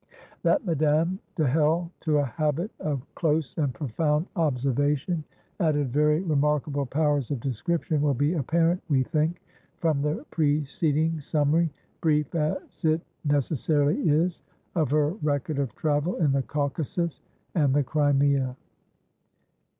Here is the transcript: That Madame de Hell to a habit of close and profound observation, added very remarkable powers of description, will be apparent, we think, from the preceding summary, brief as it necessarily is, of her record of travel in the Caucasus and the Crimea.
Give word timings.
That 0.41 0.65
Madame 0.65 1.19
de 1.35 1.47
Hell 1.47 1.91
to 1.99 2.17
a 2.17 2.25
habit 2.25 2.71
of 2.79 3.05
close 3.13 3.55
and 3.59 3.71
profound 3.71 4.25
observation, 4.35 5.23
added 5.59 5.93
very 5.93 6.21
remarkable 6.23 6.87
powers 6.87 7.29
of 7.29 7.39
description, 7.39 8.01
will 8.01 8.15
be 8.15 8.33
apparent, 8.33 8.81
we 8.89 9.03
think, 9.03 9.43
from 9.77 10.01
the 10.01 10.25
preceding 10.31 11.19
summary, 11.21 11.69
brief 12.01 12.33
as 12.33 12.83
it 12.83 13.01
necessarily 13.25 14.09
is, 14.09 14.41
of 14.73 14.89
her 14.89 15.11
record 15.21 15.59
of 15.59 15.75
travel 15.75 16.15
in 16.15 16.31
the 16.31 16.41
Caucasus 16.41 17.21
and 17.53 17.71
the 17.75 17.83
Crimea. 17.83 18.55